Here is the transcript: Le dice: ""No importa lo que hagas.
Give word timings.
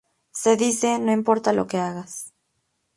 Le 0.45 0.57
dice: 0.57 0.97
""No 0.97 1.11
importa 1.11 1.53
lo 1.53 1.67
que 1.67 1.77
hagas. 1.77 2.33